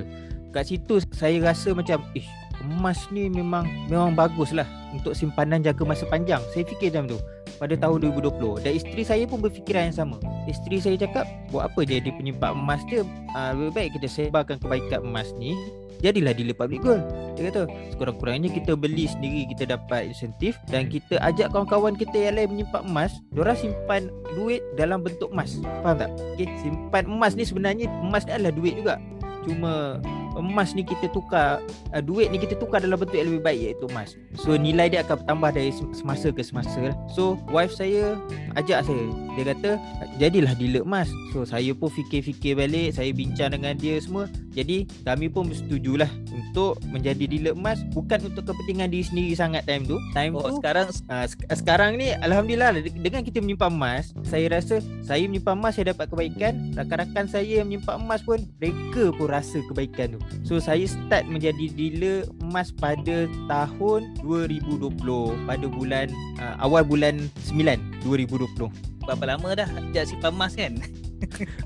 Kat 0.50 0.64
situ 0.66 0.94
saya 1.10 1.36
rasa 1.40 1.72
macam 1.72 2.00
ish 2.12 2.28
emas 2.62 3.08
ni 3.08 3.26
memang 3.26 3.64
memang 3.86 4.12
bagus 4.12 4.50
lah 4.50 4.64
untuk 4.90 5.12
simpanan 5.12 5.60
jangka 5.60 5.82
masa 5.82 6.04
panjang. 6.06 6.40
Saya 6.50 6.64
fikir 6.64 6.90
macam 6.90 7.14
tu. 7.14 7.20
pada 7.54 7.78
tahun 7.78 8.10
2020 8.10 8.58
dan 8.58 8.74
isteri 8.74 9.02
saya 9.02 9.22
pun 9.22 9.38
berfikiran 9.38 9.86
yang 9.86 9.94
sama. 9.94 10.16
Isteri 10.44 10.82
saya 10.82 10.96
cakap, 10.98 11.22
buat 11.48 11.70
apa 11.70 11.86
jadi 11.86 12.10
penyimpan 12.10 12.58
emas 12.58 12.82
dia? 12.84 13.06
Uh, 13.30 13.50
lebih 13.54 13.70
baik 13.72 13.90
kita 13.94 14.08
sebarkan 14.08 14.58
kebaikan 14.58 15.06
emas 15.06 15.30
ni 15.32 15.54
jadilah 16.02 16.34
dealer 16.34 16.52
public 16.52 16.82
gold. 16.82 17.02
Dia 17.38 17.48
kata 17.48 17.70
sekurang-kurangnya 17.94 18.50
kita 18.52 18.76
beli 18.76 19.08
sendiri 19.08 19.48
kita 19.54 19.78
dapat 19.78 20.12
insentif 20.12 20.58
dan 20.68 20.90
kita 20.90 21.16
ajak 21.22 21.54
kawan-kawan 21.54 21.96
kita 21.96 22.12
yang 22.12 22.34
lain 22.36 22.48
menyimpan 22.58 22.82
emas. 22.84 23.12
Diorang 23.32 23.56
simpan 23.56 24.10
duit 24.36 24.60
dalam 24.76 25.00
bentuk 25.00 25.32
emas. 25.32 25.62
Faham 25.80 25.96
tak? 25.96 26.10
Okay, 26.36 26.50
simpan 26.60 27.08
emas 27.08 27.32
ni 27.38 27.46
sebenarnya 27.46 27.86
emas 28.02 28.26
ni 28.28 28.32
adalah 28.34 28.52
duit 28.52 28.74
juga. 28.76 28.98
Cuma 29.46 30.02
emas 30.36 30.72
ni 30.72 30.82
kita 30.86 31.08
tukar 31.12 31.60
uh, 31.92 32.02
duit 32.02 32.32
ni 32.32 32.40
kita 32.40 32.56
tukar 32.56 32.80
dalam 32.80 32.96
bentuk 32.96 33.16
yang 33.16 33.28
lebih 33.28 33.44
baik 33.44 33.60
iaitu 33.60 33.84
emas. 33.92 34.16
So 34.38 34.56
nilai 34.56 34.88
dia 34.92 35.04
akan 35.04 35.24
bertambah 35.24 35.50
dari 35.52 35.70
semasa 35.92 36.28
ke 36.32 36.42
semasa 36.42 36.96
so 37.12 37.36
wife 37.52 37.72
saya 37.72 38.16
ajak 38.56 38.84
saya. 38.86 39.06
Dia 39.36 39.44
kata 39.56 39.70
jadilah 40.16 40.52
dealer 40.56 40.84
emas. 40.84 41.08
So 41.32 41.44
saya 41.44 41.72
pun 41.72 41.88
fikir-fikir 41.88 42.56
balik 42.56 42.96
saya 42.96 43.12
bincang 43.12 43.52
dengan 43.56 43.76
dia 43.76 44.00
semua. 44.00 44.28
Jadi 44.52 44.84
kami 45.04 45.32
pun 45.32 45.48
bersetujulah 45.48 46.08
untuk 46.32 46.76
menjadi 46.92 47.24
dealer 47.24 47.54
emas 47.56 47.80
bukan 47.96 48.28
untuk 48.28 48.52
kepentingan 48.52 48.92
diri 48.92 49.04
sendiri 49.04 49.32
sangat 49.36 49.64
time 49.64 49.84
tu. 49.88 49.96
Time 50.12 50.36
oh, 50.36 50.44
tu 50.44 50.60
sekarang 50.60 50.86
uh, 51.08 51.26
sekarang 51.52 51.90
ni 51.96 52.12
alhamdulillah 52.20 52.84
dengan 53.00 53.24
kita 53.24 53.40
menyimpan 53.40 53.72
emas 53.72 54.12
saya 54.28 54.52
rasa 54.52 54.80
saya 55.04 55.24
menyimpan 55.24 55.56
emas 55.56 55.76
saya 55.76 55.92
dapat 55.96 56.08
kebaikan. 56.12 56.72
Rakan-rakan 56.76 57.26
saya 57.28 57.64
yang 57.64 57.68
menyimpan 57.68 57.96
emas 58.00 58.20
pun 58.24 58.40
mereka 58.60 59.12
pun 59.16 59.28
rasa 59.28 59.58
kebaikan 59.68 60.16
tu 60.16 60.21
So 60.42 60.58
saya 60.58 60.84
start 60.84 61.30
menjadi 61.30 61.70
dealer 61.72 62.28
emas 62.42 62.74
pada 62.74 63.30
tahun 63.46 64.16
2020 64.20 64.98
pada 65.46 65.66
bulan 65.70 66.06
uh, 66.42 66.54
awal 66.60 66.82
bulan 66.84 67.30
9 67.48 68.04
2020. 68.04 68.68
Berapa 69.02 69.24
lama 69.26 69.48
dah 69.58 69.68
sejak 69.90 70.14
simpan 70.14 70.32
emas 70.34 70.54
kan? 70.54 70.78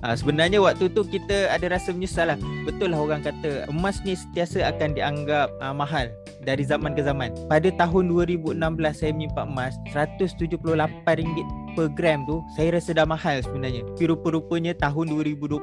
uh, 0.05 0.15
sebenarnya 0.21 0.61
waktu 0.61 0.89
tu 0.93 1.05
kita 1.05 1.53
ada 1.53 1.67
rasa 1.73 1.93
menyesal 1.93 2.33
lah. 2.33 2.39
Betul 2.65 2.93
lah 2.93 3.01
orang 3.01 3.25
kata 3.25 3.69
emas 3.69 4.01
ni 4.05 4.17
sentiasa 4.17 4.65
akan 4.77 4.97
dianggap 4.97 5.53
uh, 5.61 5.75
mahal 5.77 6.09
dari 6.45 6.63
zaman 6.63 6.95
ke 6.95 7.03
zaman. 7.03 7.33
Pada 7.51 7.69
tahun 7.75 8.13
2016 8.13 8.57
saya 8.93 9.13
menyimpan 9.13 9.47
emas 9.51 9.75
RM178 9.93 11.66
per 11.77 11.93
gram 11.93 12.25
tu 12.25 12.41
saya 12.57 12.73
rasa 12.73 12.97
dah 12.97 13.05
mahal 13.05 13.45
sebenarnya. 13.45 13.85
Tapi 13.85 14.09
rupa-rupanya 14.09 14.73
tahun 14.81 15.13
2020 15.13 15.61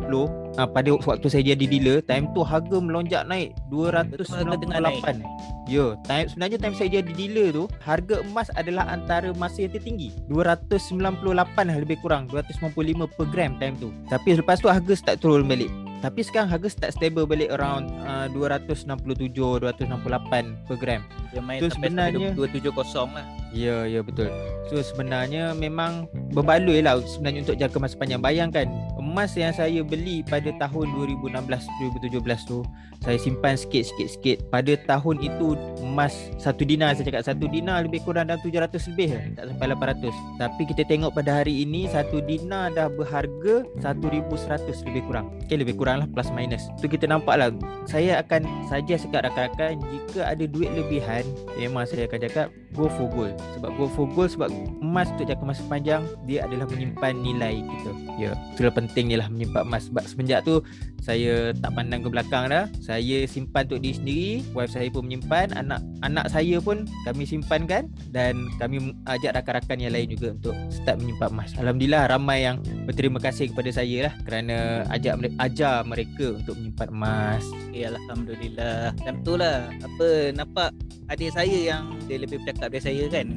ha, 0.56 0.64
ah, 0.64 0.70
pada 0.70 0.94
waktu 0.94 1.28
saya 1.28 1.44
jadi 1.58 1.66
dealer, 1.66 2.06
time 2.06 2.30
tu 2.38 2.46
harga 2.46 2.78
melonjak 2.78 3.26
naik 3.26 3.58
298. 3.74 5.26
Ya, 5.66 5.98
time 6.06 6.28
sebenarnya 6.30 6.58
time 6.62 6.76
saya 6.78 6.90
jadi 7.02 7.12
dealer 7.18 7.50
tu, 7.50 7.66
harga 7.82 8.22
emas 8.22 8.54
adalah 8.54 8.86
antara 8.94 9.34
masa 9.34 9.66
yang 9.66 9.74
tertinggi. 9.74 10.14
298 10.30 11.26
lah 11.66 11.78
lebih 11.82 11.98
kurang, 12.06 12.30
295 12.30 13.10
per 13.18 13.26
gram 13.34 13.58
time 13.58 13.76
tu. 13.82 13.90
Tapi 14.08 14.38
lepas 14.38 14.62
tu 14.62 14.70
harga 14.70 14.94
start 14.94 15.18
turun 15.18 15.50
balik. 15.50 15.72
Tapi 16.04 16.20
sekarang 16.20 16.52
harga 16.52 16.68
start 16.68 17.00
stable 17.00 17.24
balik 17.24 17.48
around 17.56 17.88
uh, 18.04 18.28
267 18.28 19.32
268 19.40 20.68
per 20.68 20.76
gram. 20.76 21.00
Dia 21.32 21.40
main 21.40 21.64
so, 21.64 21.72
sebenarnya 21.72 22.36
270 22.36 22.76
lah. 23.16 23.24
Ya, 23.56 23.88
ya 23.88 24.04
betul. 24.04 24.28
So 24.68 24.84
sebenarnya 24.84 25.56
memang 25.56 26.12
berbaloi 26.36 26.84
lah 26.84 27.00
sebenarnya 27.08 27.48
untuk 27.48 27.56
jangka 27.56 27.78
masa 27.80 27.96
panjang. 27.96 28.20
Bayangkan 28.20 28.68
emas 29.14 29.38
yang 29.38 29.54
saya 29.54 29.86
beli 29.86 30.26
pada 30.26 30.50
tahun 30.58 30.90
2016-2017 31.22 32.50
tu 32.50 32.66
saya 33.06 33.20
simpan 33.20 33.54
sikit-sikit-sikit. 33.54 34.50
Pada 34.50 34.74
tahun 34.90 35.22
itu 35.22 35.54
emas 35.86 36.34
satu 36.42 36.66
dinar 36.66 36.98
saya 36.98 37.14
cakap 37.14 37.24
satu 37.30 37.46
dinar 37.46 37.86
lebih 37.86 38.02
kurang 38.02 38.32
dalam 38.32 38.42
700 38.42 38.90
lebih. 38.96 39.38
Tak 39.38 39.54
sampai 39.54 39.68
800. 40.02 40.42
Tapi 40.42 40.62
kita 40.66 40.82
tengok 40.90 41.12
pada 41.14 41.44
hari 41.44 41.62
ini 41.62 41.86
satu 41.92 42.26
dinar 42.26 42.74
dah 42.74 42.90
berharga 42.90 43.68
1100 43.86 44.88
lebih 44.90 45.04
kurang. 45.06 45.30
Okay 45.46 45.62
lebih 45.62 45.78
kurang 45.78 46.02
lah 46.02 46.08
plus 46.10 46.34
minus. 46.34 46.66
Tu 46.82 46.90
kita 46.90 47.06
nampak 47.06 47.36
lah. 47.38 47.54
Saya 47.86 48.24
akan 48.24 48.48
saja 48.72 48.96
sekat 48.96 49.30
rakan-rakan 49.30 49.78
jika 49.94 50.26
ada 50.26 50.48
duit 50.48 50.72
lebihan 50.74 51.22
memang 51.60 51.86
saya 51.86 52.08
akan 52.08 52.18
cakap 52.24 52.48
go 52.72 52.88
for 52.88 53.12
gold. 53.12 53.36
Sebab 53.60 53.70
go 53.76 53.86
for 53.92 54.08
gold 54.16 54.32
sebab 54.32 54.50
emas 54.80 55.12
untuk 55.12 55.28
jangka 55.28 55.44
masa 55.44 55.64
panjang 55.68 56.02
dia 56.24 56.48
adalah 56.48 56.66
menyimpan 56.72 57.14
nilai 57.20 57.60
kita. 57.68 57.92
Ya, 58.16 58.32
itulah 58.56 58.72
pentingnya 58.72 59.03
lah 59.12 59.28
menyimpan 59.28 59.68
emas. 59.68 59.92
Sebab 59.92 60.04
semenjak 60.08 60.48
tu 60.48 60.64
saya 61.04 61.52
tak 61.52 61.76
pandang 61.76 62.00
ke 62.00 62.10
belakang 62.10 62.48
dah. 62.48 62.72
Saya 62.80 63.28
simpan 63.28 63.68
untuk 63.68 63.84
diri 63.84 63.96
sendiri 64.00 64.32
wife 64.56 64.72
saya 64.72 64.88
pun 64.88 65.04
menyimpan 65.04 65.52
anak 65.52 65.84
anak 66.00 66.32
saya 66.32 66.64
pun 66.64 66.88
kami 67.04 67.28
simpankan 67.28 67.92
dan 68.16 68.48
kami 68.56 68.96
ajak 69.12 69.36
rakan-rakan 69.36 69.84
yang 69.84 69.92
lain 69.92 70.16
juga 70.16 70.32
untuk 70.32 70.56
start 70.72 71.04
menyimpan 71.04 71.30
emas. 71.36 71.52
Alhamdulillah 71.60 72.04
ramai 72.08 72.48
yang 72.48 72.64
berterima 72.88 73.20
kasih 73.20 73.52
kepada 73.52 73.70
saya 73.76 74.08
lah 74.08 74.14
kerana 74.24 74.88
ajak 74.96 75.20
ajar 75.44 75.84
mereka 75.84 76.40
untuk 76.40 76.56
menyimpan 76.56 76.90
emas. 76.96 77.44
Ya 77.76 77.92
alhamdulillah. 77.92 78.96
Dan 79.04 79.20
betul 79.20 79.44
lah. 79.44 79.68
Apa 79.84 80.32
nampak 80.32 80.72
adik 81.12 81.36
saya 81.36 81.76
yang 81.76 82.00
dia 82.08 82.16
lebih 82.24 82.40
bercakap 82.48 82.72
dari 82.72 82.84
saya 82.84 83.04
kan? 83.12 83.28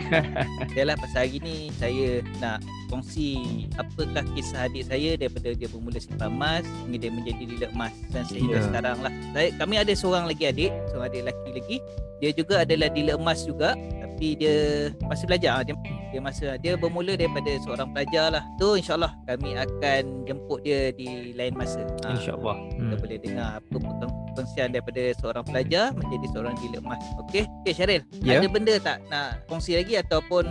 Yalah 0.78 0.96
pasal 0.96 1.26
hari 1.26 1.42
ni 1.42 1.74
saya 1.74 2.22
nak 2.38 2.62
kongsi 2.86 3.66
apakah 3.74 4.22
kisah 4.38 4.70
adik 4.70 4.85
saya 4.86 5.18
daripada 5.18 5.50
dia 5.50 5.66
bermula 5.66 5.98
simpan 5.98 6.30
emas 6.30 6.64
hingga 6.86 6.98
dia 7.02 7.10
menjadi 7.10 7.42
dealer 7.42 7.70
emas 7.74 7.94
dan 8.14 8.22
sehingga 8.24 8.62
yeah. 8.62 8.64
sekarang 8.70 8.98
lah. 9.02 9.12
Saya, 9.34 9.48
kami 9.58 9.74
ada 9.82 9.92
seorang 9.92 10.24
lagi 10.30 10.44
adik, 10.46 10.70
seorang 10.94 11.06
adik 11.10 11.20
lelaki 11.26 11.50
lagi. 11.50 11.76
Dia 12.16 12.30
juga 12.32 12.54
adalah 12.64 12.88
dealer 12.94 13.16
emas 13.18 13.44
juga 13.44 13.74
tapi 13.76 14.32
dia 14.40 14.56
masih 15.04 15.28
belajar. 15.28 15.60
Dia, 15.66 15.74
dia 16.08 16.20
masa 16.24 16.46
dia 16.56 16.72
bermula 16.78 17.12
daripada 17.12 17.52
seorang 17.60 17.92
pelajar 17.92 18.32
lah. 18.32 18.42
Tu 18.56 18.80
insyaAllah 18.80 19.12
kami 19.28 19.58
akan 19.58 20.02
jemput 20.24 20.64
dia 20.64 20.94
di 20.96 21.36
lain 21.36 21.52
masa. 21.52 21.84
Ha, 22.06 22.16
InsyaAllah. 22.16 22.56
Kita 22.72 22.94
hmm. 22.96 23.02
boleh 23.04 23.18
dengar 23.20 23.48
apa 23.60 23.76
perkongsian 23.76 24.72
daripada 24.72 25.02
seorang 25.20 25.44
pelajar 25.44 25.84
menjadi 25.92 26.26
seorang 26.32 26.54
dealer 26.64 26.80
emas. 26.80 27.02
Okey, 27.28 27.44
okay, 27.60 27.72
Syaril. 27.76 28.02
Yeah. 28.24 28.40
Ada 28.40 28.48
benda 28.48 28.74
tak 28.80 28.98
nak 29.12 29.44
kongsi 29.52 29.76
lagi 29.76 30.00
ataupun 30.00 30.44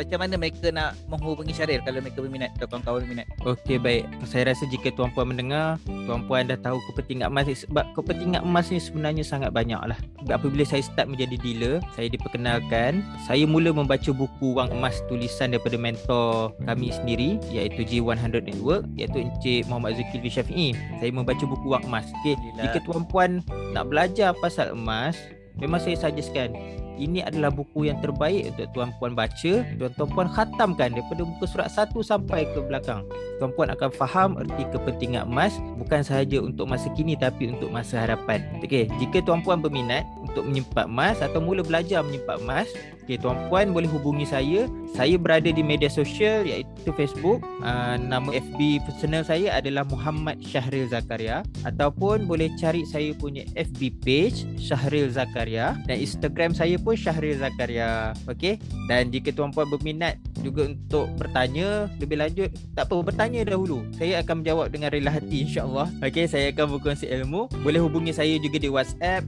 macam 0.00 0.18
mana 0.24 0.34
mereka 0.40 0.72
nak 0.72 0.96
menghubungi 1.12 1.52
Syaril 1.52 1.84
kalau 1.84 2.00
mereka 2.00 2.24
berminat 2.24 2.50
atau 2.56 2.66
kawan-kawan 2.72 3.04
berminat? 3.04 3.26
Okey 3.44 3.76
baik. 3.76 4.08
Saya 4.24 4.48
rasa 4.48 4.64
jika 4.72 4.88
tuan-puan 4.96 5.28
mendengar, 5.28 5.76
tuan-puan 6.08 6.48
dah 6.48 6.56
tahu 6.56 6.80
kepentingan 6.88 7.28
emas 7.28 7.44
ni 7.44 7.56
sebab 7.56 7.84
kepentingan 7.92 8.40
emas 8.40 8.72
ni 8.72 8.80
sebenarnya 8.80 9.20
sangat 9.20 9.52
banyak 9.52 9.76
lah. 9.76 9.98
Apabila 10.32 10.64
saya 10.64 10.80
start 10.80 11.12
menjadi 11.12 11.36
dealer, 11.44 11.76
saya 11.92 12.08
diperkenalkan, 12.08 13.04
saya 13.28 13.44
mula 13.44 13.76
membaca 13.76 14.10
buku 14.10 14.56
Wang 14.56 14.72
Emas 14.72 15.04
tulisan 15.06 15.52
daripada 15.52 15.76
mentor 15.76 16.56
kami 16.64 16.88
sendiri 16.90 17.36
iaitu 17.52 17.84
G100 17.84 18.40
Network 18.40 18.88
iaitu 18.96 19.28
Encik 19.28 19.68
Muhammad 19.68 20.00
Zulkifli 20.00 20.30
Syafi'i. 20.32 20.68
Saya 21.02 21.10
membaca 21.12 21.44
buku 21.44 21.66
Wang 21.68 21.84
Emas. 21.84 22.08
Okey, 22.24 22.40
jika 22.56 22.80
tuan-puan 22.88 23.44
nak 23.76 23.92
belajar 23.92 24.32
pasal 24.40 24.72
emas, 24.72 25.20
memang 25.60 25.82
saya 25.82 25.98
suggestkan 26.00 26.56
ini 27.00 27.24
adalah 27.24 27.48
buku 27.48 27.88
yang 27.88 27.96
terbaik 28.04 28.52
untuk 28.52 28.68
tuan-puan 28.76 29.16
baca 29.16 29.52
dan 29.64 29.90
tuan-puan 29.96 30.28
khatamkan 30.28 30.92
daripada 30.92 31.24
muka 31.24 31.48
surat 31.48 31.72
1 31.72 31.96
sampai 32.04 32.44
ke 32.52 32.60
belakang. 32.60 33.02
Tuan-puan 33.40 33.72
akan 33.72 33.90
faham 33.96 34.30
erti 34.36 34.68
kepentingan 34.68 35.24
emas 35.24 35.56
bukan 35.80 36.04
sahaja 36.04 36.44
untuk 36.44 36.68
masa 36.68 36.92
kini 36.92 37.16
tapi 37.16 37.48
untuk 37.48 37.72
masa 37.72 38.04
harapan. 38.04 38.44
Okey, 38.60 38.92
jika 39.00 39.24
tuan-puan 39.24 39.64
berminat 39.64 40.04
untuk 40.30 40.46
menyimpan 40.46 40.86
emas 40.86 41.18
atau 41.18 41.42
mula 41.42 41.66
belajar 41.66 42.06
menyimpan 42.06 42.38
emas, 42.40 42.70
okey 43.10 43.18
tuan-puan 43.18 43.74
boleh 43.74 43.90
hubungi 43.90 44.22
saya. 44.22 44.70
Saya 44.94 45.18
berada 45.18 45.50
di 45.50 45.62
media 45.66 45.90
sosial 45.90 46.46
iaitu 46.46 46.94
Facebook. 46.94 47.42
Uh, 47.62 47.98
nama 47.98 48.30
FB 48.30 48.86
personal 48.86 49.26
saya 49.26 49.58
adalah 49.58 49.82
Muhammad 49.90 50.38
Syahril 50.38 50.86
Zakaria. 50.86 51.42
Ataupun 51.66 52.30
boleh 52.30 52.54
cari 52.54 52.86
saya 52.86 53.10
punya 53.18 53.42
FB 53.58 53.80
page 54.06 54.46
Syahril 54.54 55.10
Zakaria. 55.10 55.74
Dan 55.90 55.98
Instagram 55.98 56.54
saya 56.54 56.78
pun 56.78 56.94
Syahril 56.94 57.42
Zakaria. 57.42 58.14
Okey? 58.30 58.62
Dan 58.86 59.10
jika 59.10 59.34
tuan-puan 59.34 59.66
berminat 59.66 60.18
juga 60.40 60.70
untuk 60.70 61.12
bertanya 61.20 61.90
lebih 62.00 62.16
lanjut 62.16 62.48
Tak 62.72 62.88
apa 62.88 62.96
bertanya 63.02 63.44
dahulu. 63.44 63.84
Saya 63.98 64.22
akan 64.22 64.40
menjawab 64.40 64.70
dengan 64.70 64.88
rela 64.94 65.10
hati 65.10 65.44
insyaAllah. 65.44 65.90
Okey 66.00 66.30
saya 66.30 66.54
akan 66.54 66.78
berkongsi 66.78 67.10
ilmu. 67.10 67.50
Boleh 67.66 67.82
hubungi 67.82 68.14
saya 68.14 68.38
juga 68.38 68.62
di 68.62 68.70
WhatsApp 68.70 69.26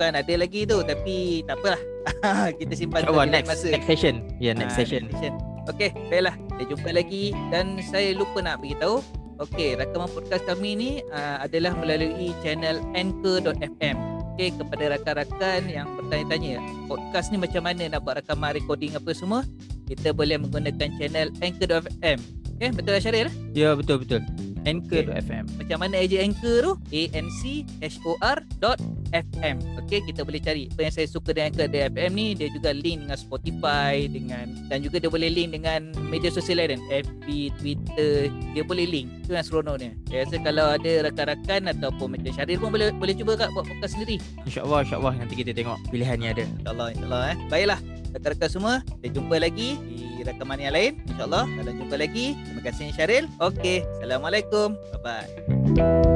Kan 0.01 0.17
ada 0.17 0.35
lagi 0.41 0.65
tu 0.65 0.81
tapi 0.81 1.45
tak 1.45 1.61
apalah. 1.61 1.81
Kita 2.59 2.73
simpan 2.73 3.05
di 3.05 3.13
lain 3.13 3.31
next 3.37 3.69
next 3.69 3.85
session. 3.85 4.25
Ya, 4.41 4.49
yeah, 4.51 4.55
next 4.57 4.75
Ah, 4.75 4.79
session. 4.81 5.03
Next 5.13 5.21
session. 5.21 5.35
Okey, 5.69 5.91
baiklah. 6.09 6.35
Kita 6.57 6.63
jumpa 6.73 6.89
lagi 6.93 7.25
dan 7.53 7.77
saya 7.85 8.17
lupa 8.17 8.41
nak 8.41 8.65
beritahu. 8.65 9.05
Okey, 9.45 9.77
rakaman 9.77 10.09
podcast 10.09 10.47
kami 10.49 10.71
ni 10.73 10.91
uh, 11.13 11.43
adalah 11.45 11.77
melalui 11.77 12.33
channel 12.41 12.81
anchor.fm. 12.97 14.24
Okey, 14.35 14.51
kepada 14.51 14.99
rakan-rakan 14.99 15.71
yang 15.71 15.87
bertanya-tanya, 15.95 16.59
podcast 16.91 17.31
ni 17.31 17.39
macam 17.39 17.71
mana 17.71 17.87
nak 17.87 18.03
buat 18.03 18.19
rakaman 18.19 18.59
recording 18.59 18.91
apa 18.99 19.15
semua, 19.15 19.47
kita 19.87 20.11
boleh 20.11 20.43
menggunakan 20.43 20.91
channel 20.99 21.31
anchor.fm. 21.39 22.44
Okey, 22.59 22.71
betul 22.71 22.93
lah 22.95 23.03
Syaril? 23.03 23.29
Ya, 23.53 23.75
betul 23.75 24.03
betul. 24.03 24.23
Anchor.fm. 24.65 25.45
Macam 25.61 25.77
mana 25.77 26.01
eja 26.01 26.25
Anchor 26.25 26.57
tu? 26.65 26.73
A 26.97 27.03
N 27.13 27.29
C 27.29 27.69
H 27.85 28.01
O 28.09 28.17
R 28.25 28.41
dot 28.59 28.81
FM. 29.13 29.61
Okey, 29.85 30.01
kita 30.09 30.25
boleh 30.25 30.41
cari. 30.41 30.73
Apa 30.73 30.89
yang 30.89 30.95
saya 30.95 31.07
suka 31.07 31.37
dengan 31.37 31.53
Anchor 31.53 31.69
dot 31.69 31.85
FM 31.93 32.11
ni, 32.17 32.27
dia 32.33 32.49
juga 32.49 32.73
link 32.73 33.05
dengan 33.05 33.19
Spotify 33.21 34.09
dengan 34.09 34.47
dan 34.73 34.81
juga 34.81 34.97
dia 34.99 35.13
boleh 35.13 35.29
link 35.29 35.53
dengan 35.53 35.93
media 36.09 36.33
sosial 36.33 36.65
lain, 36.65 36.81
FB, 36.89 37.27
Twitter, 37.61 38.33
dia 38.57 38.65
boleh 38.65 38.87
link. 38.89 39.07
Itu 39.29 39.37
yang 39.37 39.47
seronoknya. 39.47 39.93
Saya 40.09 40.25
rasa 40.25 40.37
kalau 40.41 40.67
ada 40.73 40.93
rakan-rakan 41.13 41.61
ataupun 41.77 42.07
macam 42.17 42.33
Syaril 42.33 42.57
pun 42.57 42.69
boleh 42.73 42.89
boleh 42.97 43.15
cuba 43.15 43.37
kat 43.37 43.53
buat 43.53 43.69
podcast 43.69 44.01
sendiri. 44.01 44.17
InsyaAllah, 44.49 44.81
insyaAllah 44.89 45.15
nanti 45.21 45.35
kita 45.37 45.53
tengok 45.53 45.77
pilihan 45.93 46.17
yang 46.25 46.33
ada. 46.41 46.45
InsyaAllah, 46.49 46.89
insyaAllah 46.97 47.23
eh. 47.29 47.37
Baiklah, 47.53 47.79
rakan-rakan 48.15 48.51
semua, 48.51 48.75
kita 49.03 49.19
jumpa 49.21 49.37
lagi 49.43 49.77
di 49.83 50.23
rakaman 50.23 50.63
yang 50.63 50.75
lain. 50.75 50.93
InsyaAllah, 51.11 51.45
kalau 51.45 51.73
jumpa 51.75 51.97
lagi. 51.99 52.39
Terima 52.47 52.63
kasih 52.63 52.87
Syaril. 52.95 53.25
Okey, 53.43 53.83
Assalamualaikum. 53.99 54.79
Bye-bye. 55.03 56.14